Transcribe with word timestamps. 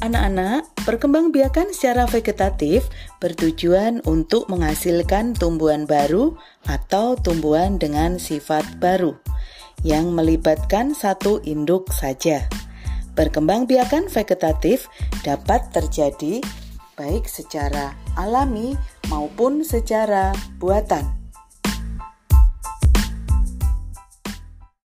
Anak-anak, 0.00 0.64
perkembangbiakan 0.88 1.76
secara 1.76 2.08
vegetatif 2.08 2.88
bertujuan 3.20 4.00
untuk 4.08 4.48
menghasilkan 4.48 5.36
tumbuhan 5.36 5.84
baru 5.84 6.40
atau 6.64 7.20
tumbuhan 7.20 7.76
dengan 7.76 8.16
sifat 8.16 8.64
baru 8.80 9.12
yang 9.84 10.16
melibatkan 10.16 10.96
satu 10.96 11.44
induk 11.44 11.92
saja. 11.92 12.48
Perkembangbiakan 13.12 14.08
vegetatif 14.08 14.88
dapat 15.20 15.68
terjadi 15.68 16.40
baik 16.96 17.28
secara 17.28 17.92
alami 18.16 18.80
maupun 19.12 19.60
secara 19.60 20.32
buatan. 20.56 21.19